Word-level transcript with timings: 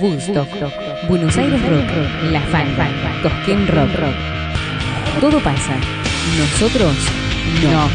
Woodstock, 0.00 0.48
Buenos 1.08 1.36
Aires 1.36 1.60
Rock, 1.68 2.30
La 2.30 2.40
Falda, 2.40 2.88
Cosquín 3.22 3.66
Rock, 3.68 3.90
Rock. 3.98 5.20
Todo 5.20 5.38
pasa. 5.40 5.76
Nosotros 6.38 6.96
no. 7.62 7.88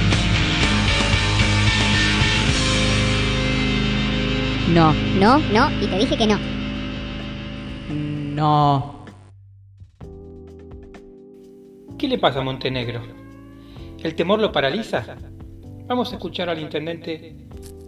No. 4.73 4.93
No, 5.19 5.39
no, 5.39 5.71
y 5.81 5.87
te 5.87 5.97
dije 5.97 6.17
que 6.17 6.27
no. 6.27 6.37
No. 7.89 9.05
¿Qué 11.97 12.07
le 12.07 12.19
pasa 12.19 12.39
a 12.39 12.43
Montenegro? 12.43 13.01
¿El 14.03 14.13
temor 14.13 14.39
lo 14.39 14.51
paraliza? 14.51 15.03
Vamos 15.87 16.11
a 16.11 16.15
escuchar 16.15 16.49
al 16.49 16.59
intendente 16.59 17.35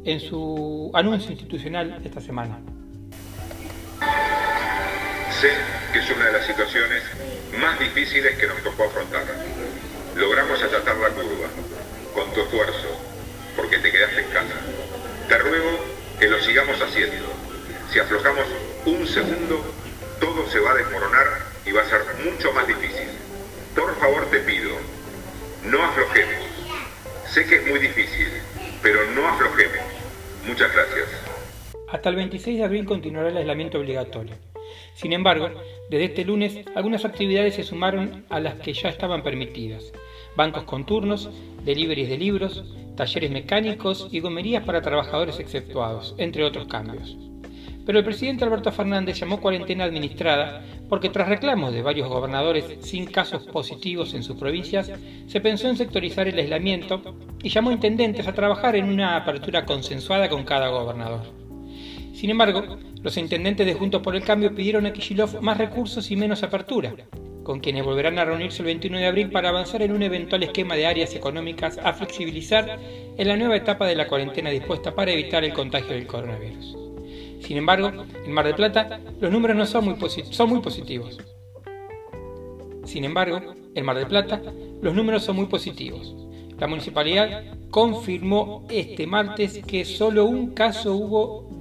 en 0.04 0.20
su 0.20 0.90
anuncio 0.94 1.32
institucional 1.32 2.02
esta 2.04 2.20
semana. 2.20 2.60
Sé 5.40 5.54
que 5.94 6.00
es 6.00 6.10
una 6.10 6.26
de 6.26 6.34
las 6.34 6.46
situaciones 6.46 7.02
más 7.62 7.80
difíciles 7.80 8.38
que 8.38 8.46
nos 8.46 8.62
tocó 8.62 8.84
afrontar. 8.84 9.24
Logramos 10.18 10.62
achatar 10.62 10.98
la 10.98 11.08
curva 11.12 11.48
con 12.14 12.34
tu 12.34 12.42
esfuerzo, 12.42 12.90
porque 13.56 13.78
te 13.78 13.90
quedaste 13.90 14.20
en 14.20 14.30
casa. 14.32 14.56
Te 15.30 15.38
ruego 15.38 15.80
que 16.20 16.28
lo 16.28 16.42
sigamos 16.42 16.82
haciendo. 16.82 17.26
Si 17.90 18.00
aflojamos 18.00 18.48
un 18.86 19.08
segundo, 19.08 19.64
todo 20.20 20.46
se 20.50 20.60
va 20.60 20.72
a 20.72 20.76
desmoronar 20.76 21.28
y 21.66 21.72
va 21.72 21.84
a 21.84 21.90
ser 21.90 22.02
mucho 22.26 22.52
más 22.52 22.68
difícil. 22.68 23.08
Por 23.74 23.98
favor 23.98 24.30
te 24.30 24.40
pido, 24.40 24.72
no 25.64 25.86
aflojemos. 25.86 26.48
Sé 27.30 27.46
que 27.46 27.56
es 27.56 27.68
muy 27.68 27.80
difícil, 27.80 28.28
pero 28.82 29.10
no 29.12 29.26
aflojemos. 29.26 29.86
Muchas 30.46 30.70
gracias. 30.74 31.08
Hasta 31.88 32.10
el 32.10 32.18
26 32.18 32.58
de 32.58 32.66
abril 32.66 32.86
continuará 32.86 33.30
el 33.30 33.38
aislamiento 33.38 33.80
obligatorio. 33.80 34.49
Sin 34.94 35.14
embargo, 35.14 35.50
desde 35.90 36.06
este 36.06 36.26
lunes 36.26 36.60
algunas 36.76 37.06
actividades 37.06 37.56
se 37.56 37.64
sumaron 37.64 38.26
a 38.30 38.40
las 38.40 38.56
que 38.56 38.74
ya 38.74 38.90
estaban 38.90 39.24
permitidas. 39.24 39.92
Bancos 40.36 40.64
con 40.64 40.86
turnos, 40.86 41.30
deliveries 41.64 42.10
de 42.10 42.18
libros, 42.18 42.64
talleres 42.96 43.32
mecánicos 43.32 44.08
y 44.12 44.20
gomerías 44.20 44.64
para 44.64 44.82
trabajadores 44.82 45.40
exceptuados, 45.40 46.16
entre 46.18 46.44
otros 46.44 46.68
cambios. 46.68 47.18
Pero 47.86 47.98
el 47.98 48.06
presidente 48.06 48.44
Alberto 48.44 48.72
Fernández 48.72 49.20
llamó 49.20 49.42
cuarentena 49.42 49.86
administrada 49.86 50.64
porque 50.90 51.10
tras 51.10 51.28
reclamos 51.28 51.74
de 51.74 51.82
varios 51.82 52.08
gobernadores 52.08 52.78
sin 52.82 53.06
casos 53.06 53.48
positivos 53.48 54.14
en 54.14 54.22
sus 54.22 54.36
provincias, 54.36 54.92
se 55.28 55.42
pensó 55.42 55.70
en 55.70 55.78
sectorizar 55.78 56.28
el 56.28 56.38
aislamiento 56.38 57.02
y 57.42 57.50
llamó 57.50 57.72
intendentes 57.72 58.28
a 58.28 58.34
trabajar 58.34 58.76
en 58.76 58.86
una 58.86 59.16
apertura 59.16 59.66
consensuada 59.66 60.30
con 60.30 60.44
cada 60.44 60.68
gobernador. 60.68 61.22
Sin 62.14 62.30
embargo, 62.30 62.78
los 63.02 63.18
intendentes 63.18 63.66
de 63.66 63.74
Juntos 63.74 64.02
por 64.02 64.16
el 64.16 64.24
Cambio 64.24 64.54
pidieron 64.54 64.86
a 64.86 64.94
Kishilov 64.94 65.42
más 65.42 65.58
recursos 65.58 66.12
y 66.12 66.16
menos 66.16 66.44
apertura, 66.44 66.94
con 67.44 67.62
quienes 67.62 67.86
volverán 67.86 68.20
a 68.20 68.26
reunirse 68.26 68.62
el 68.62 68.68
21 68.68 68.98
de 69.00 69.08
abril 69.08 69.32
para 69.32 69.50
avanzar 69.50 69.82
en 69.82 69.94
un 69.94 70.04
eventual 70.04 70.44
esquema 70.44 70.76
de 70.76 70.86
áreas 70.86 71.16
económicas 71.16 71.80
a 71.82 71.94
flexibilizar 71.94 72.78
en 73.18 73.28
la 73.28 73.38
nueva 73.38 73.56
etapa 73.56 73.88
de 73.88 73.96
la 73.96 74.08
cuarentena 74.08 74.50
dispuesta 74.50 74.94
para 74.94 75.12
evitar 75.12 75.44
el 75.44 75.54
contagio 75.54 75.92
del 75.92 76.08
coronavirus. 76.08 76.78
Sin 77.42 77.58
embargo, 77.58 77.92
en 78.26 78.32
Mar 78.32 78.46
del 78.46 78.56
Plata 78.56 79.00
los 79.20 79.32
números 79.32 79.56
no 79.56 79.66
son 79.66 79.98
son 80.30 80.50
muy 80.50 80.60
positivos. 80.60 81.18
Sin 82.84 83.06
embargo, 83.06 83.42
en 83.74 83.86
Mar 83.86 83.98
del 83.98 84.08
Plata 84.08 84.42
los 84.82 84.94
números 84.94 85.24
son 85.24 85.38
muy 85.38 85.46
positivos. 85.46 86.16
La 86.60 86.68
municipalidad 86.68 87.46
confirmó 87.70 88.68
este 88.70 89.08
martes 89.08 89.62
que 89.66 89.86
solo 89.86 90.26
un 90.26 90.54
caso 90.54 90.94
hubo 90.94 91.59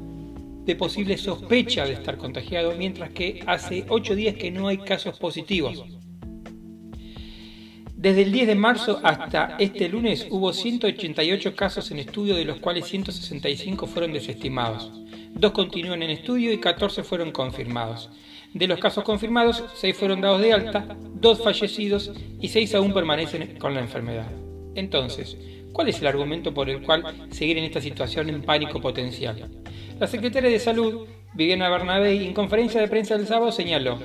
de 0.69 0.77
posible 0.77 1.17
sospecha 1.17 1.87
de 1.87 1.95
estar 1.95 2.19
contagiado, 2.19 2.75
mientras 2.77 3.09
que 3.11 3.43
hace 3.47 3.87
8 3.89 4.15
días 4.15 4.35
que 4.35 4.51
no 4.51 4.69
hay 4.69 4.77
casos 4.77 5.19
positivos. 5.19 5.83
Desde 7.97 8.21
el 8.21 8.33
10 8.33 8.49
de 8.49 8.55
marzo 8.55 9.01
hasta 9.03 9.57
este 9.59 9.89
lunes 9.89 10.27
hubo 10.31 10.53
188 10.53 11.57
casos 11.57 11.91
en 11.91 12.01
estudio, 12.01 12.37
de 12.37 12.45
los 12.45 12.59
cuales 12.59 12.85
165 12.85 13.87
fueron 13.87 14.13
desestimados. 14.13 14.93
Dos 15.33 15.53
continúan 15.53 16.03
en 16.03 16.11
estudio 16.11 16.53
y 16.53 16.59
14 16.59 17.03
fueron 17.03 17.33
confirmados. 17.33 18.11
De 18.53 18.67
los 18.67 18.79
casos 18.79 19.05
confirmados, 19.05 19.65
6 19.75 19.97
fueron 19.97 20.21
dados 20.21 20.43
de 20.43 20.53
alta, 20.53 20.99
2 21.15 21.43
fallecidos 21.43 22.13
y 22.43 22.49
6 22.49 22.75
aún 22.75 22.93
permanecen 22.93 23.59
con 23.59 23.73
la 23.73 23.81
enfermedad. 23.81 24.31
Entonces, 24.79 25.37
¿cuál 25.73 25.89
es 25.89 26.01
el 26.01 26.07
argumento 26.07 26.55
por 26.55 26.71
el 26.71 26.83
cual 26.83 27.03
seguir 27.31 27.59
en 27.59 27.65
esta 27.65 27.81
situación 27.81 28.29
en 28.29 28.43
pánico 28.43 28.81
potencial? 28.81 29.51
La 29.99 30.07
secretaria 30.07 30.51
de 30.51 30.61
Salud, 30.61 31.07
Viviana 31.35 31.69
Bernabé, 31.69 32.25
en 32.25 32.33
conferencia 32.33 32.81
de 32.81 32.87
prensa 32.87 33.17
del 33.17 33.27
sábado 33.27 33.51
señaló, 33.51 33.99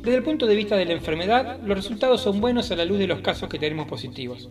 desde 0.00 0.16
el 0.18 0.22
punto 0.22 0.46
de 0.46 0.54
vista 0.54 0.76
de 0.76 0.86
la 0.86 0.92
enfermedad, 0.92 1.58
los 1.64 1.76
resultados 1.76 2.22
son 2.22 2.40
buenos 2.40 2.70
a 2.70 2.76
la 2.76 2.84
luz 2.84 2.98
de 2.98 3.06
los 3.06 3.20
casos 3.20 3.48
que 3.48 3.58
tenemos 3.58 3.86
positivos. 3.86 4.48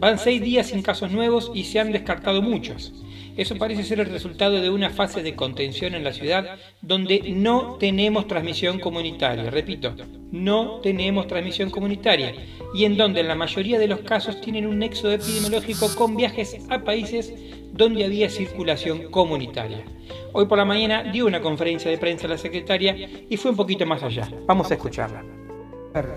Van 0.00 0.18
seis 0.18 0.42
días 0.42 0.68
sin 0.68 0.82
casos 0.82 1.10
nuevos 1.12 1.50
y 1.54 1.64
se 1.64 1.78
han 1.80 1.92
descartado 1.92 2.40
muchos. 2.40 2.92
Eso 3.36 3.56
parece 3.56 3.82
ser 3.82 4.00
el 4.00 4.10
resultado 4.10 4.60
de 4.60 4.68
una 4.68 4.90
fase 4.90 5.22
de 5.22 5.34
contención 5.34 5.94
en 5.94 6.04
la 6.04 6.12
ciudad 6.12 6.58
donde 6.82 7.32
no 7.34 7.76
tenemos 7.80 8.26
transmisión 8.26 8.78
comunitaria. 8.78 9.50
Repito, 9.50 9.94
no 10.30 10.80
tenemos 10.82 11.28
transmisión 11.28 11.70
comunitaria 11.70 12.34
y 12.74 12.84
en 12.84 12.98
donde 12.98 13.22
la 13.22 13.34
mayoría 13.34 13.78
de 13.78 13.88
los 13.88 14.00
casos 14.00 14.40
tienen 14.42 14.66
un 14.66 14.78
nexo 14.78 15.10
epidemiológico 15.10 15.88
con 15.94 16.14
viajes 16.14 16.58
a 16.68 16.84
países 16.84 17.32
donde 17.72 18.04
había 18.04 18.28
circulación 18.28 19.10
comunitaria. 19.10 19.82
Hoy 20.34 20.44
por 20.44 20.58
la 20.58 20.66
mañana 20.66 21.02
dio 21.04 21.26
una 21.26 21.40
conferencia 21.40 21.90
de 21.90 21.96
prensa 21.96 22.26
a 22.26 22.30
la 22.30 22.38
secretaria 22.38 22.94
y 23.28 23.36
fue 23.38 23.50
un 23.50 23.56
poquito 23.56 23.86
más 23.86 24.02
allá. 24.02 24.28
Vamos 24.46 24.70
a 24.70 24.74
escucharla. 24.74 25.24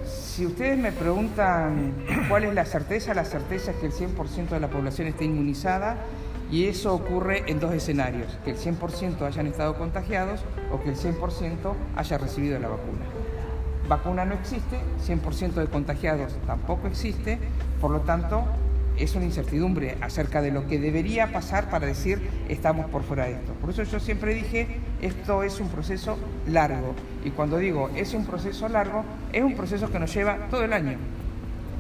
Si 0.05 0.45
ustedes 0.45 0.77
me 0.77 0.91
preguntan 0.91 1.93
cuál 2.29 2.45
es 2.45 2.53
la 2.53 2.65
certeza, 2.65 3.13
la 3.13 3.25
certeza 3.25 3.71
es 3.71 3.77
que 3.77 3.85
el 3.87 3.91
100% 3.93 4.49
de 4.49 4.59
la 4.59 4.69
población 4.69 5.07
esté 5.07 5.25
inmunizada 5.25 6.05
y 6.55 6.67
eso 6.67 6.95
ocurre 6.95 7.43
en 7.47 7.59
dos 7.59 7.73
escenarios, 7.73 8.39
que 8.45 8.51
el 8.51 8.57
100% 8.57 9.23
hayan 9.23 9.45
estado 9.45 9.77
contagiados 9.77 10.39
o 10.71 10.81
que 10.81 10.91
el 10.91 10.95
100% 10.95 11.73
haya 11.97 12.17
recibido 12.17 12.57
la 12.59 12.69
vacuna. 12.69 13.01
Vacuna 13.89 14.23
no 14.23 14.35
existe, 14.35 14.79
100% 15.05 15.55
de 15.55 15.67
contagiados 15.67 16.37
tampoco 16.47 16.87
existe, 16.87 17.39
por 17.81 17.91
lo 17.91 17.99
tanto 17.99 18.45
es 18.95 19.15
una 19.15 19.25
incertidumbre 19.25 19.97
acerca 19.99 20.41
de 20.41 20.51
lo 20.51 20.65
que 20.65 20.79
debería 20.79 21.33
pasar 21.33 21.69
para 21.69 21.87
decir 21.87 22.25
estamos 22.47 22.89
por 22.89 23.03
fuera 23.03 23.25
de 23.25 23.33
esto. 23.33 23.51
Por 23.55 23.71
eso 23.71 23.83
yo 23.83 23.99
siempre 23.99 24.33
dije, 24.33 24.79
esto 25.01 25.43
es 25.43 25.59
un 25.59 25.67
proceso 25.67 26.17
largo. 26.47 26.95
Y 27.25 27.31
cuando 27.31 27.57
digo 27.57 27.89
es 27.97 28.13
un 28.13 28.25
proceso 28.25 28.69
largo, 28.69 29.03
es 29.33 29.43
un 29.43 29.55
proceso 29.55 29.91
que 29.91 29.99
nos 29.99 30.13
lleva 30.13 30.47
todo 30.49 30.63
el 30.63 30.71
año. 30.71 30.95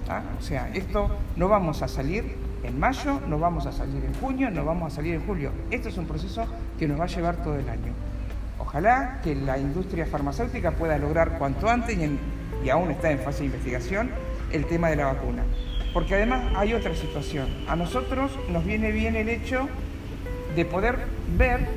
¿ah? 0.09 0.21
O 0.37 0.41
sea, 0.41 0.69
esto 0.73 1.15
no 1.37 1.47
vamos 1.47 1.81
a 1.81 1.87
salir 1.87 2.43
en 2.67 2.79
mayo, 2.79 3.21
no 3.27 3.39
vamos 3.39 3.65
a 3.65 3.71
salir 3.71 4.03
en 4.03 4.13
junio, 4.15 4.49
no 4.49 4.65
vamos 4.65 4.93
a 4.93 4.95
salir 4.95 5.15
en 5.15 5.25
julio. 5.25 5.51
Esto 5.71 5.89
es 5.89 5.97
un 5.97 6.05
proceso 6.05 6.45
que 6.77 6.87
nos 6.87 6.99
va 6.99 7.05
a 7.05 7.07
llevar 7.07 7.37
todo 7.37 7.55
el 7.55 7.67
año. 7.69 7.93
Ojalá 8.59 9.19
que 9.23 9.35
la 9.35 9.57
industria 9.57 10.05
farmacéutica 10.05 10.71
pueda 10.71 10.97
lograr 10.97 11.37
cuanto 11.37 11.69
antes, 11.69 11.97
y, 11.97 12.69
aún 12.69 12.91
está 12.91 13.11
en 13.11 13.19
fase 13.19 13.39
de 13.39 13.45
investigación, 13.45 14.09
el 14.51 14.65
tema 14.65 14.89
de 14.89 14.95
la 14.95 15.05
vacuna. 15.05 15.43
Porque 15.93 16.15
además 16.15 16.43
hay 16.55 16.73
otra 16.73 16.95
situación. 16.95 17.47
A 17.67 17.75
nosotros 17.75 18.31
nos 18.49 18.65
viene 18.65 18.91
bien 18.91 19.15
el 19.15 19.29
hecho 19.29 19.67
de 20.55 20.65
poder 20.65 20.97
ver 21.37 21.67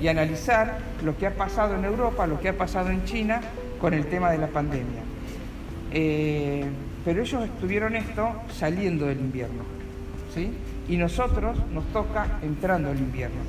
y 0.00 0.08
analizar 0.08 0.78
lo 1.02 1.16
que 1.16 1.26
ha 1.26 1.34
pasado 1.34 1.76
en 1.76 1.84
Europa, 1.84 2.26
lo 2.26 2.40
que 2.40 2.48
ha 2.48 2.58
pasado 2.58 2.90
en 2.90 3.04
China 3.04 3.40
con 3.80 3.94
el 3.94 4.06
tema 4.06 4.30
de 4.30 4.38
la 4.38 4.48
pandemia. 4.48 5.02
Eh, 5.92 6.64
pero 7.04 7.22
ellos 7.22 7.44
estuvieron 7.44 7.94
esto 7.96 8.32
saliendo 8.50 9.06
del 9.06 9.20
invierno. 9.20 9.62
Y 10.88 10.96
nosotros 10.96 11.58
nos 11.72 11.84
toca 11.92 12.38
entrando 12.42 12.90
al 12.90 12.98
invierno. 12.98 13.40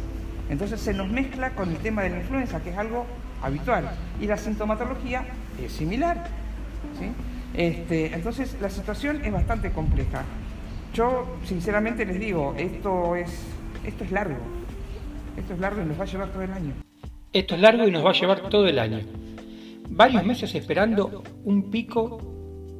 Entonces 0.49 0.79
se 0.79 0.93
nos 0.93 1.09
mezcla 1.09 1.51
con 1.51 1.69
el 1.69 1.77
tema 1.77 2.03
de 2.03 2.09
la 2.09 2.17
influenza, 2.17 2.61
que 2.61 2.69
es 2.69 2.77
algo 2.77 3.05
habitual. 3.41 3.91
Y 4.21 4.27
la 4.27 4.37
sintomatología 4.37 5.25
es 5.63 5.71
similar. 5.71 6.27
¿sí? 6.99 7.07
Este, 7.55 8.13
entonces 8.13 8.55
la 8.61 8.69
situación 8.69 9.21
es 9.23 9.31
bastante 9.31 9.71
compleja. 9.71 10.23
Yo 10.93 11.37
sinceramente 11.43 12.05
les 12.05 12.19
digo, 12.19 12.53
esto 12.57 13.15
es, 13.15 13.29
esto 13.85 14.03
es 14.03 14.11
largo. 14.11 14.37
Esto 15.37 15.53
es 15.53 15.59
largo 15.59 15.81
y 15.81 15.85
nos 15.85 15.99
va 15.99 16.03
a 16.03 16.07
llevar 16.07 16.29
todo 16.29 16.43
el 16.43 16.51
año. 16.51 16.73
Esto 17.33 17.55
es 17.55 17.61
largo 17.61 17.87
y 17.87 17.91
nos 17.91 18.05
va 18.05 18.11
a 18.11 18.13
llevar 18.13 18.49
todo 18.49 18.67
el 18.67 18.79
año. 18.79 18.99
Varios 19.89 20.25
meses 20.25 20.55
esperando 20.55 21.23
un 21.43 21.69
pico 21.69 22.19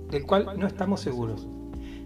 del 0.09 0.25
cual 0.25 0.53
no 0.57 0.67
estamos 0.67 1.01
seguros. 1.01 1.47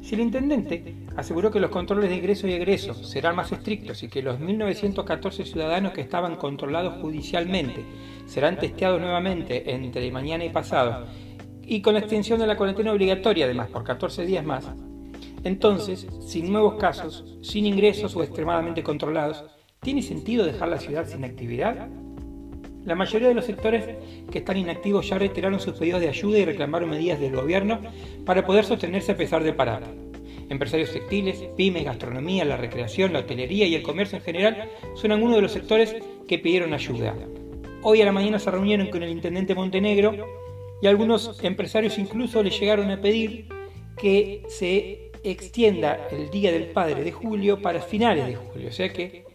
Si 0.01 0.15
el 0.15 0.21
intendente 0.21 0.95
aseguró 1.15 1.51
que 1.51 1.59
los 1.59 1.69
controles 1.69 2.09
de 2.09 2.15
ingreso 2.15 2.47
y 2.47 2.53
egreso 2.53 2.93
serán 2.93 3.35
más 3.35 3.51
estrictos 3.51 4.01
y 4.03 4.07
que 4.07 4.21
los 4.21 4.39
1.914 4.39 5.43
ciudadanos 5.45 5.91
que 5.93 6.01
estaban 6.01 6.37
controlados 6.37 7.01
judicialmente 7.01 7.83
serán 8.25 8.57
testeados 8.57 9.01
nuevamente 9.01 9.73
entre 9.73 10.11
mañana 10.11 10.45
y 10.45 10.49
pasado, 10.49 11.05
y 11.61 11.81
con 11.81 11.93
la 11.93 11.99
extensión 11.99 12.39
de 12.39 12.47
la 12.47 12.57
cuarentena 12.57 12.91
obligatoria 12.91 13.45
además 13.45 13.69
por 13.69 13.83
14 13.83 14.25
días 14.25 14.45
más, 14.45 14.65
entonces, 15.43 16.07
sin 16.21 16.51
nuevos 16.51 16.75
casos, 16.75 17.37
sin 17.41 17.65
ingresos 17.65 18.15
o 18.15 18.23
extremadamente 18.23 18.83
controlados, 18.83 19.45
¿tiene 19.79 20.01
sentido 20.01 20.45
dejar 20.45 20.67
la 20.69 20.79
ciudad 20.79 21.07
sin 21.07 21.23
actividad? 21.23 21.87
La 22.89 22.95
mayoría 22.95 23.27
de 23.27 23.35
los 23.35 23.45
sectores 23.45 23.85
que 24.31 24.39
están 24.39 24.57
inactivos 24.57 25.07
ya 25.07 25.19
retiraron 25.19 25.59
sus 25.59 25.77
pedidos 25.77 26.01
de 26.01 26.09
ayuda 26.09 26.39
y 26.39 26.45
reclamaron 26.45 26.89
medidas 26.89 27.19
del 27.19 27.35
gobierno 27.35 27.81
para 28.25 28.43
poder 28.43 28.65
sostenerse 28.65 29.11
a 29.11 29.15
pesar 29.15 29.43
del 29.43 29.53
parate. 29.53 29.85
Empresarios 30.49 30.91
textiles, 30.91 31.37
pymes, 31.55 31.85
gastronomía, 31.85 32.45
la 32.45 32.57
recreación, 32.57 33.13
la 33.13 33.19
hotelería 33.19 33.67
y 33.67 33.75
el 33.75 33.83
comercio 33.83 34.17
en 34.17 34.23
general 34.23 34.71
son 34.95 35.11
algunos 35.11 35.35
de 35.35 35.43
los 35.43 35.51
sectores 35.51 35.97
que 36.27 36.39
pidieron 36.39 36.73
ayuda. 36.73 37.13
Hoy 37.83 38.01
a 38.01 38.05
la 38.05 38.11
mañana 38.11 38.39
se 38.39 38.49
reunieron 38.49 38.87
con 38.87 39.03
el 39.03 39.11
intendente 39.11 39.53
Montenegro 39.53 40.25
y 40.81 40.87
algunos 40.87 41.43
empresarios 41.43 41.99
incluso 41.99 42.41
le 42.41 42.49
llegaron 42.49 42.89
a 42.89 42.99
pedir 42.99 43.49
que 43.97 44.41
se 44.47 45.11
extienda 45.23 46.07
el 46.09 46.31
Día 46.31 46.51
del 46.51 46.71
Padre 46.71 47.03
de 47.03 47.11
julio 47.11 47.61
para 47.61 47.81
finales 47.81 48.25
de 48.25 48.35
julio. 48.35 48.69
O 48.69 48.73
sea 48.73 48.91
que 48.91 49.25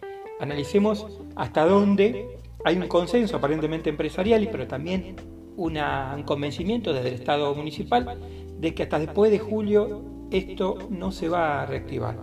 analicemos 0.41 1.07
hasta 1.37 1.65
dónde 1.65 2.35
hay 2.65 2.77
un 2.77 2.87
consenso 2.87 3.37
aparentemente 3.37 3.91
empresarial, 3.91 4.49
pero 4.51 4.67
también 4.67 5.15
un 5.55 6.23
convencimiento 6.25 6.93
desde 6.93 7.09
el 7.09 7.13
Estado 7.13 7.53
municipal 7.53 8.19
de 8.59 8.73
que 8.73 8.83
hasta 8.83 8.97
después 8.97 9.31
de 9.31 9.37
julio 9.37 10.03
esto 10.31 10.79
no 10.89 11.11
se 11.11 11.29
va 11.29 11.61
a 11.61 11.65
reactivar. 11.67 12.17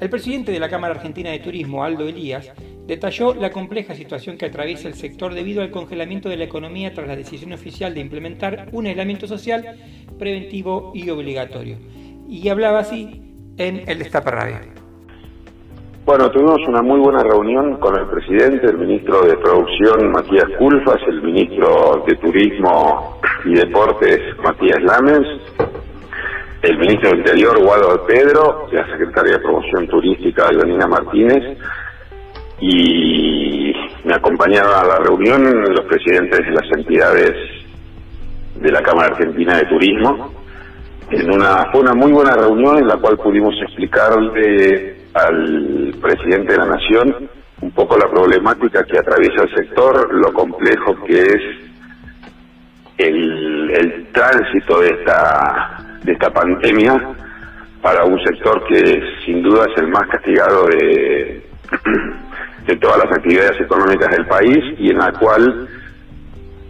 El 0.00 0.08
presidente 0.08 0.52
de 0.52 0.60
la 0.60 0.68
Cámara 0.68 0.94
Argentina 0.94 1.30
de 1.30 1.40
Turismo, 1.40 1.82
Aldo 1.82 2.06
Elías, 2.06 2.52
detalló 2.86 3.34
la 3.34 3.50
compleja 3.50 3.96
situación 3.96 4.38
que 4.38 4.46
atraviesa 4.46 4.86
el 4.86 4.94
sector 4.94 5.34
debido 5.34 5.60
al 5.60 5.72
congelamiento 5.72 6.28
de 6.28 6.36
la 6.36 6.44
economía 6.44 6.94
tras 6.94 7.08
la 7.08 7.16
decisión 7.16 7.52
oficial 7.52 7.94
de 7.94 8.00
implementar 8.00 8.68
un 8.70 8.86
aislamiento 8.86 9.26
social 9.26 9.76
preventivo 10.20 10.92
y 10.94 11.10
obligatorio. 11.10 11.78
Y 12.28 12.48
hablaba 12.48 12.78
así 12.78 13.34
en 13.56 13.82
el 13.88 13.98
Destape 13.98 14.30
Radio. 14.30 14.73
Bueno, 16.04 16.30
tuvimos 16.30 16.58
una 16.68 16.82
muy 16.82 17.00
buena 17.00 17.22
reunión 17.22 17.78
con 17.78 17.98
el 17.98 18.06
presidente, 18.06 18.66
el 18.66 18.76
ministro 18.76 19.22
de 19.22 19.38
Producción 19.38 20.12
Matías 20.12 20.44
Culfas, 20.58 21.00
el 21.08 21.22
ministro 21.22 22.04
de 22.06 22.14
Turismo 22.16 23.20
y 23.46 23.54
Deportes 23.54 24.20
Matías 24.42 24.82
Lames, 24.82 25.26
el 26.60 26.78
ministro 26.78 27.08
del 27.08 27.20
Interior 27.20 27.58
Guado 27.64 28.04
Pedro, 28.06 28.66
la 28.70 28.86
secretaria 28.86 29.38
de 29.38 29.38
Promoción 29.38 29.88
Turística 29.88 30.52
Leonina 30.52 30.86
Martínez 30.86 31.56
y 32.60 33.72
me 34.04 34.14
acompañaba 34.14 34.82
a 34.82 34.86
la 34.86 34.98
reunión 34.98 35.42
los 35.42 35.86
presidentes 35.86 36.40
de 36.40 36.50
las 36.50 36.70
entidades 36.76 37.32
de 38.56 38.70
la 38.70 38.82
Cámara 38.82 39.14
Argentina 39.14 39.56
de 39.56 39.64
Turismo. 39.64 40.34
En 41.10 41.32
una, 41.32 41.70
fue 41.72 41.80
una 41.80 41.94
muy 41.94 42.12
buena 42.12 42.34
reunión 42.34 42.76
en 42.76 42.88
la 42.88 42.98
cual 42.98 43.16
pudimos 43.16 43.54
explicarle 43.62 45.03
al 45.14 45.94
presidente 46.00 46.52
de 46.52 46.58
la 46.58 46.66
Nación 46.66 47.30
un 47.60 47.70
poco 47.70 47.96
la 47.96 48.08
problemática 48.10 48.84
que 48.84 48.98
atraviesa 48.98 49.44
el 49.44 49.54
sector, 49.54 50.12
lo 50.12 50.32
complejo 50.32 50.96
que 51.06 51.22
es 51.22 51.42
el, 52.98 54.08
tránsito 54.12 54.80
de 54.80 54.88
esta, 54.90 55.78
de 56.02 56.12
esta 56.12 56.30
pandemia 56.30 57.14
para 57.82 58.04
un 58.04 58.18
sector 58.24 58.64
que 58.66 59.02
sin 59.24 59.42
duda 59.42 59.66
es 59.70 59.82
el 59.82 59.88
más 59.88 60.06
castigado 60.08 60.66
de, 60.66 61.42
de 62.66 62.76
todas 62.76 62.98
las 63.04 63.16
actividades 63.16 63.60
económicas 63.60 64.10
del 64.10 64.26
país 64.26 64.58
y 64.78 64.90
en 64.90 64.98
la 64.98 65.12
cual 65.12 65.68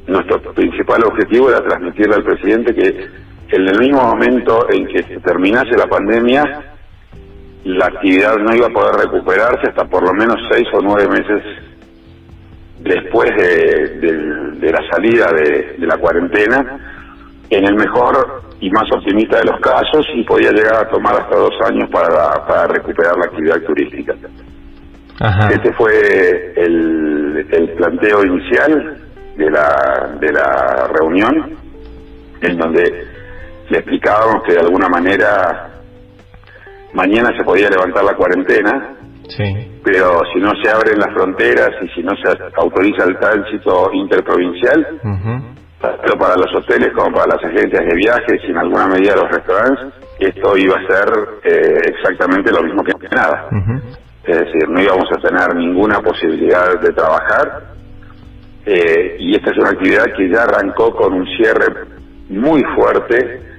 nuestro 0.07 0.41
principal 0.55 1.05
objetivo 1.05 1.51
era 1.51 1.63
transmitirle 1.63 2.15
al 2.15 2.25
presidente 2.25 2.75
que 2.75 3.09
en 3.49 3.69
el 3.69 3.79
mismo 3.79 4.03
momento 4.03 4.67
en 4.71 4.87
que 4.87 5.03
terminase 5.21 5.77
la 5.77 5.87
pandemia, 5.87 6.74
la 7.65 7.87
actividad 7.87 8.37
no 8.37 8.55
iba 8.55 8.67
a 8.67 8.71
poder 8.71 9.07
recuperarse 9.07 9.69
hasta 9.69 9.85
por 9.87 10.05
lo 10.05 10.13
menos 10.13 10.37
seis 10.51 10.67
o 10.75 10.81
nueve 10.83 11.09
meses 11.09 11.43
después 12.81 13.31
de, 13.37 14.71
la 14.71 14.81
salida 14.91 15.27
de, 15.33 15.87
la 15.87 15.97
cuarentena, 15.97 16.79
en 17.49 17.67
el 17.67 17.75
mejor 17.75 18.43
y 18.61 18.71
más 18.71 18.85
optimista 18.93 19.39
de 19.39 19.45
los 19.45 19.61
casos, 19.61 20.07
y 20.15 20.23
podía 20.25 20.51
llegar 20.51 20.77
a 20.77 20.89
tomar 20.89 21.15
hasta 21.15 21.37
dos 21.37 21.55
años 21.67 21.89
para, 21.91 22.47
para 22.47 22.67
recuperar 22.67 23.17
la 23.17 23.25
actividad 23.25 23.61
turística. 23.63 24.15
Este 25.51 25.73
fue 25.75 26.53
el, 26.57 27.47
el 27.51 27.69
planteo 27.77 28.25
inicial 28.25 28.99
de 29.37 29.51
la, 29.51 30.17
de 30.21 30.33
la 30.33 30.89
reunión, 30.89 31.57
en 32.43 32.59
donde 32.59 33.07
le 33.71 33.79
explicábamos 33.79 34.43
que 34.43 34.53
de 34.53 34.61
alguna 34.61 34.89
manera 34.89 35.74
mañana 36.95 37.31
se 37.37 37.45
podía 37.45 37.69
levantar 37.69 38.05
la 38.05 38.15
cuarentena, 38.15 38.97
pero 39.83 40.21
si 40.33 40.41
no 40.41 40.53
se 40.63 40.71
abren 40.71 40.99
las 40.99 41.13
fronteras 41.13 41.71
y 41.83 41.89
si 41.89 42.03
no 42.03 42.13
se 42.17 42.31
autoriza 42.57 43.05
el 43.05 43.19
tránsito 43.19 43.91
interprovincial, 43.93 45.01
tanto 45.81 46.19
para 46.19 46.37
los 46.37 46.55
hoteles 46.55 46.93
como 46.95 47.13
para 47.13 47.35
las 47.35 47.45
agencias 47.45 47.85
de 47.85 47.95
viajes 47.97 48.41
y 48.47 48.51
en 48.51 48.59
alguna 48.59 48.87
medida 48.87 49.17
los 49.17 49.31
restaurantes, 49.31 49.87
esto 50.19 50.57
iba 50.57 50.77
a 50.77 50.87
ser 50.87 51.09
eh, 51.43 51.81
exactamente 51.87 52.53
lo 52.53 52.63
mismo 52.63 52.83
que 52.85 52.93
nada. 53.15 53.49
Es 54.25 54.39
decir, 54.39 54.69
no 54.69 54.81
íbamos 54.81 55.09
a 55.13 55.21
tener 55.21 55.55
ninguna 55.55 56.01
posibilidad 56.01 56.81
de 56.81 56.93
trabajar. 56.93 57.75
Eh, 58.65 59.17
y 59.19 59.35
esta 59.35 59.51
es 59.51 59.59
una 59.59 59.71
actividad 59.71 60.05
que 60.17 60.31
ya 60.31 60.45
arrancó 60.45 60.95
con 60.95 61.13
un 61.13 61.27
cierre 61.37 61.67
muy 62.31 62.63
fuerte 62.75 63.54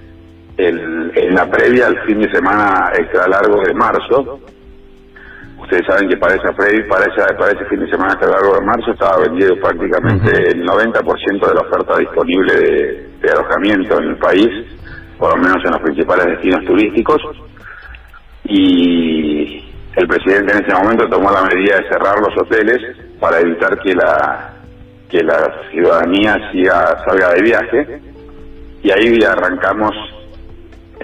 en 0.57 1.35
la 1.35 1.49
previa 1.49 1.87
al 1.87 1.99
fin 2.05 2.19
de 2.19 2.31
semana 2.31 2.91
extra 2.97 3.27
largo 3.27 3.61
de 3.63 3.73
marzo. 3.73 4.39
Ustedes 5.59 5.85
saben 5.87 6.09
que 6.09 6.17
para 6.17 6.35
esa 6.35 6.51
previa, 6.53 6.85
para, 6.87 7.05
esa, 7.05 7.35
para 7.37 7.51
ese 7.51 7.65
fin 7.65 7.79
de 7.79 7.89
semana 7.89 8.13
extra 8.13 8.29
largo 8.29 8.55
de 8.55 8.65
marzo 8.65 8.91
estaba 8.91 9.17
vendido 9.19 9.55
prácticamente 9.59 10.51
el 10.51 10.65
90% 10.65 11.47
de 11.47 11.53
la 11.53 11.61
oferta 11.61 11.97
disponible 11.97 12.53
de, 13.19 13.31
alojamiento 13.31 13.97
en 13.99 14.09
el 14.09 14.17
país, 14.17 14.49
por 15.17 15.35
lo 15.35 15.43
menos 15.43 15.63
en 15.65 15.71
los 15.71 15.81
principales 15.81 16.25
destinos 16.25 16.63
turísticos. 16.65 17.21
Y 18.43 19.63
el 19.95 20.07
presidente 20.07 20.53
en 20.55 20.65
ese 20.65 20.75
momento 20.75 21.09
tomó 21.09 21.31
la 21.31 21.43
medida 21.43 21.77
de 21.77 21.89
cerrar 21.89 22.19
los 22.19 22.37
hoteles 22.37 22.79
para 23.19 23.39
evitar 23.39 23.79
que 23.79 23.95
la 23.95 24.51
que 25.09 25.23
la 25.23 25.61
ciudadanía 25.71 26.35
siga, 26.51 27.03
salga 27.05 27.33
de 27.33 27.41
viaje 27.43 28.01
y 28.81 28.91
ahí 28.91 29.23
arrancamos 29.23 29.95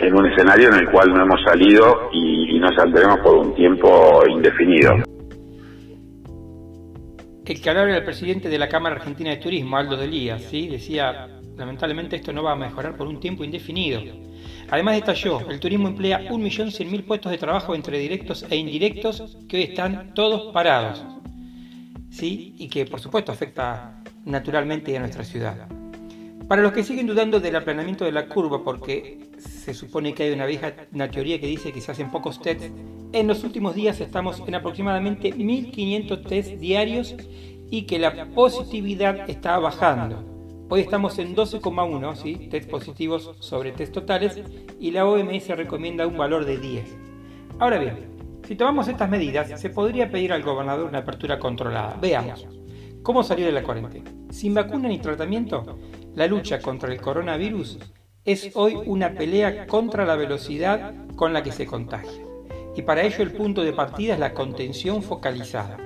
en 0.02 0.16
un 0.16 0.26
escenario 0.32 0.70
en 0.70 0.76
el 0.76 0.90
cual 0.90 1.14
no 1.14 1.24
hemos 1.24 1.42
salido 1.44 2.10
y, 2.12 2.60
no 2.60 2.70
saldremos 2.76 3.20
por 3.20 3.38
un 3.38 3.56
tiempo 3.56 4.22
indefinido. 4.28 4.96
El 7.46 7.62
que 7.62 7.70
hablaba 7.70 7.90
era 7.90 7.98
el 7.98 8.04
presidente 8.04 8.48
de 8.50 8.58
la 8.60 8.70
Cámara 8.70 8.96
Argentina 8.96 9.32
de 9.32 9.38
Turismo, 9.38 9.76
Aldo 9.76 9.98
Delías, 9.98 10.44
¿sí? 10.44 10.68
decía, 10.68 11.28
lamentablemente 11.58 12.16
esto 12.16 12.32
no 12.32 12.44
va 12.44 12.54
a 12.54 12.56
mejorar 12.56 12.96
por 12.96 13.08
un 13.08 13.20
tiempo 13.20 13.44
indefinido. 13.44 14.02
Además 14.70 14.96
detalló, 14.96 15.50
el 15.50 15.60
turismo 15.60 15.88
emplea 15.88 16.22
1.100.000 16.22 17.04
puestos 17.04 17.32
de 17.32 17.38
trabajo 17.38 17.76
entre 17.76 17.98
directos 17.98 18.46
e 18.50 18.56
indirectos 18.56 19.38
que 19.50 19.58
hoy 19.58 19.64
están 19.64 20.14
todos 20.14 20.54
parados, 20.54 21.04
¿sí? 22.10 22.56
y 22.58 22.70
que 22.70 22.86
por 22.86 23.00
supuesto 23.00 23.32
afecta 23.32 24.02
naturalmente 24.24 24.96
a 24.96 25.00
nuestra 25.00 25.24
ciudad. 25.24 25.81
Para 26.52 26.64
los 26.64 26.74
que 26.74 26.84
siguen 26.84 27.08
dudando 27.08 27.40
del 27.40 27.56
aplanamiento 27.56 28.04
de 28.04 28.12
la 28.12 28.28
curva, 28.28 28.62
porque 28.62 29.20
se 29.38 29.74
supone 29.74 30.14
que 30.14 30.24
hay 30.24 30.32
una 30.34 30.46
vieja 30.46 30.74
teoría 31.10 31.40
que 31.40 31.48
dice 31.48 31.72
que 31.72 31.80
se 31.80 31.94
hacen 31.94 32.12
pocos 32.12 32.42
tests, 32.42 32.70
en 33.14 33.28
los 33.28 33.46
últimos 33.46 33.74
días 33.74 34.02
estamos 34.02 34.44
en 34.46 34.56
aproximadamente 34.56 35.34
1.500 35.34 36.28
tests 36.28 36.60
diarios 36.60 37.16
y 37.70 37.84
que 37.84 38.00
la 38.00 38.26
positividad 38.36 39.30
está 39.30 39.60
bajando. 39.60 40.26
Hoy 40.68 40.82
estamos 40.82 41.20
en 41.20 41.38
12,1 41.38 42.16
¿sí? 42.18 42.50
test 42.52 42.70
positivos 42.70 43.32
sobre 43.40 43.72
test 43.72 43.94
totales 43.94 44.42
y 44.78 44.92
la 44.92 45.06
OMS 45.06 45.48
recomienda 45.56 46.06
un 46.06 46.18
valor 46.18 46.44
de 46.44 46.58
10. 46.58 46.98
Ahora 47.60 47.80
bien, 47.80 47.96
si 48.46 48.58
tomamos 48.58 48.90
estas 48.90 49.10
medidas, 49.10 49.58
se 49.58 49.70
podría 49.70 50.12
pedir 50.12 50.34
al 50.34 50.44
gobernador 50.44 50.90
una 50.90 50.98
apertura 50.98 51.40
controlada. 51.40 51.98
Veamos. 52.02 52.46
¿Cómo 53.04 53.24
salir 53.24 53.46
de 53.46 53.54
la 53.54 53.64
cuarentena? 53.64 54.12
Sin 54.30 54.54
vacuna 54.54 54.90
ni 54.90 55.00
tratamiento, 55.00 55.80
la 56.16 56.28
lucha 56.28 56.60
contra 56.60 56.92
el 56.92 57.02
coronavirus 57.02 57.80
es 58.26 58.52
hoy 58.56 58.76
una 58.86 59.14
pelea 59.14 59.66
contra 59.68 60.06
la 60.06 60.16
velocidad 60.16 60.94
con 61.16 61.34
la 61.34 61.42
que 61.44 61.52
se 61.52 61.66
contagia. 61.66 62.24
Y 62.76 62.84
para 62.84 63.04
ello 63.04 63.24
el 63.24 63.32
punto 63.32 63.64
de 63.64 63.74
partida 63.74 64.14
es 64.14 64.20
la 64.20 64.34
contención 64.34 65.02
focalizada. 65.04 65.78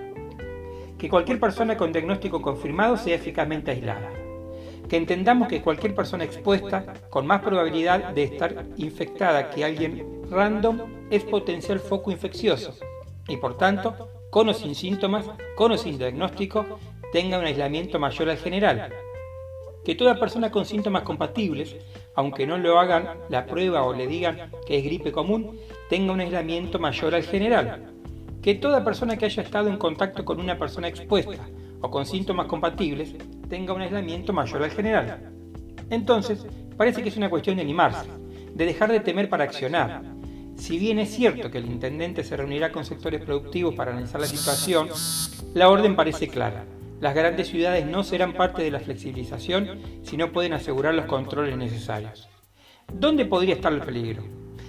Que 0.98 1.10
cualquier 1.10 1.40
persona 1.40 1.78
con 1.78 1.92
diagnóstico 1.92 2.42
confirmado 2.42 2.98
sea 2.98 3.16
eficazmente 3.16 3.72
aislada. 3.72 4.12
Que 4.90 4.98
entendamos 4.98 5.48
que 5.48 5.62
cualquier 5.62 5.96
persona 5.96 6.24
expuesta 6.24 6.94
con 7.10 7.26
más 7.26 7.42
probabilidad 7.42 8.10
de 8.14 8.24
estar 8.24 8.66
infectada 8.78 9.50
que 9.50 9.64
alguien 9.64 10.22
random 10.30 11.08
es 11.10 11.24
potencial 11.24 11.80
foco 11.80 12.12
infeccioso 12.12 12.76
y 13.28 13.38
por 13.38 13.58
tanto, 13.58 14.10
con 14.30 14.50
o 14.50 14.54
sin 14.54 14.76
síntomas, 14.76 15.26
con 15.56 15.72
o 15.72 15.78
sin 15.78 15.98
diagnóstico, 15.98 16.80
tenga 17.12 17.40
un 17.40 17.46
aislamiento 17.46 18.00
mayor 18.00 18.30
al 18.30 18.38
general, 18.38 18.94
que 19.86 19.96
toda 19.96 20.20
persona 20.20 20.52
con 20.52 20.66
síntomas 20.66 21.04
compatibles, 21.04 21.76
aunque 22.16 22.48
no 22.48 22.58
lo 22.58 22.80
hagan 22.80 23.08
la 23.30 23.46
prueba 23.46 23.84
o 23.84 23.94
le 23.94 24.08
digan 24.08 24.52
que 24.66 24.80
es 24.80 24.84
gripe 24.84 25.12
común, 25.12 25.60
tenga 25.90 26.12
un 26.12 26.20
aislamiento 26.20 26.80
mayor 26.80 27.14
al 27.14 27.24
general. 27.24 27.94
Que 28.42 28.56
toda 28.56 28.84
persona 28.84 29.16
que 29.16 29.26
haya 29.26 29.44
estado 29.44 29.70
en 29.70 29.78
contacto 29.78 30.26
con 30.26 30.40
una 30.40 30.58
persona 30.58 30.88
expuesta 30.88 31.48
o 31.82 31.92
con 31.92 32.06
síntomas 32.06 32.48
compatibles 32.48 33.16
tenga 33.48 33.74
un 33.74 33.82
aislamiento 33.82 34.34
mayor 34.34 34.64
al 34.64 34.72
general. 34.72 35.32
Entonces, 35.92 36.48
parece 36.76 37.04
que 37.04 37.10
es 37.10 37.18
una 37.18 37.30
cuestión 37.30 37.58
de 37.58 37.62
animarse, 37.62 38.08
de 38.56 38.66
dejar 38.66 38.92
de 38.92 39.02
temer 39.02 39.30
para 39.30 39.44
accionar. 39.44 40.02
Si 40.56 40.80
bien 40.80 40.98
es 40.98 41.14
cierto 41.14 41.52
que 41.52 41.60
el 41.60 41.66
intendente 41.68 42.24
se 42.24 42.36
reunirá 42.36 42.72
con 42.72 42.86
sectores 42.86 43.24
productivos 43.24 43.76
para 43.76 43.92
analizar 43.92 44.20
la 44.20 44.28
situación, 44.28 44.90
la 45.54 45.70
orden 45.70 45.96
parece 45.96 46.28
clara. 46.28 46.66
Las 47.06 47.14
grandes 47.14 47.50
ciudades 47.50 47.86
no 47.86 48.04
serán 48.04 48.34
parte 48.34 48.64
de 48.64 48.72
la 48.72 48.80
flexibilización 48.80 49.80
si 50.02 50.18
no 50.18 50.32
pueden 50.32 50.54
asegurar 50.54 50.96
los 50.96 51.06
controles 51.06 51.56
necesarios. 51.56 52.28
¿Dónde 52.92 53.26
podría 53.26 53.54
estar 53.54 53.72
el 53.72 53.82
peligro? 53.82 54.24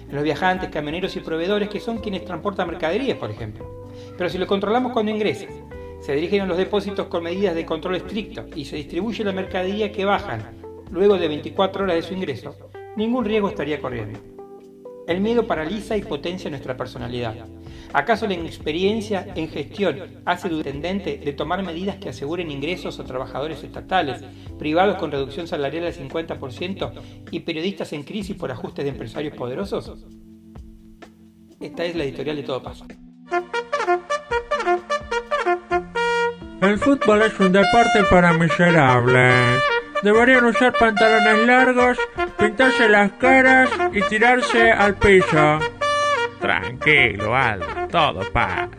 En 0.07 0.13
los 0.13 0.23
viajantes, 0.23 0.69
camioneros 0.69 1.15
y 1.15 1.21
proveedores 1.21 1.67
que 1.67 1.79
son 1.79 1.97
quienes 1.97 2.25
transportan 2.25 2.67
mercaderías, 2.67 3.17
por 3.17 3.31
ejemplo. 3.31 3.87
Pero 4.15 4.29
si 4.29 4.37
lo 4.37 4.45
controlamos 4.45 4.91
cuando 4.91 5.11
ingresa, 5.11 5.47
se 5.99 6.13
dirigen 6.13 6.41
a 6.41 6.45
los 6.45 6.59
depósitos 6.59 7.07
con 7.07 7.23
medidas 7.23 7.55
de 7.55 7.65
control 7.65 7.95
estricto 7.95 8.45
y 8.55 8.65
se 8.65 8.75
distribuye 8.75 9.23
la 9.23 9.31
mercadería 9.31 9.91
que 9.91 10.05
bajan 10.05 10.61
luego 10.91 11.17
de 11.17 11.29
24 11.29 11.85
horas 11.85 11.95
de 11.95 12.03
su 12.03 12.13
ingreso, 12.13 12.55
ningún 12.95 13.25
riesgo 13.25 13.49
estaría 13.49 13.81
corriendo. 13.81 14.36
El 15.07 15.21
miedo 15.21 15.47
paraliza 15.47 15.95
y 15.95 16.01
potencia 16.01 16.49
nuestra 16.49 16.75
personalidad. 16.75 17.33
¿Acaso 17.93 18.27
la 18.27 18.33
inexperiencia 18.33 19.25
en 19.35 19.47
gestión 19.47 20.21
hace 20.25 20.49
del 20.49 20.57
intendente 20.57 21.17
de 21.17 21.31
tomar 21.31 21.63
medidas 21.63 21.95
que 21.95 22.09
aseguren 22.09 22.51
ingresos 22.51 22.99
a 22.99 23.05
trabajadores 23.05 23.63
estatales, 23.63 24.21
privados 24.59 24.97
con 24.97 25.09
reducción 25.09 25.47
salarial 25.47 25.85
del 25.85 25.95
50% 25.95 26.91
y 27.31 27.39
periodistas 27.39 27.93
en 27.93 28.03
crisis 28.03 28.35
por 28.35 28.51
ajustes 28.51 28.83
de 28.83 28.91
empresarios 28.91 29.33
poderosos? 29.33 30.05
Esta 31.61 31.85
es 31.85 31.95
la 31.95 32.03
editorial 32.03 32.35
de 32.35 32.43
Todo 32.43 32.61
Pasa. 32.61 32.85
El 36.61 36.77
fútbol 36.79 37.21
es 37.21 37.39
un 37.39 37.53
deporte 37.53 38.03
para 38.09 38.33
miserables. 38.33 39.61
Deberían 40.03 40.45
usar 40.45 40.73
pantalones 40.73 41.47
largos, 41.47 41.97
pintarse 42.37 42.87
las 42.89 43.11
caras 43.13 43.69
y 43.91 44.01
tirarse 44.03 44.71
al 44.71 44.95
piso. 44.95 45.59
Tranquilo, 46.39 47.35
Aldo, 47.35 47.65
todo 47.89 48.21
pasa. 48.31 48.69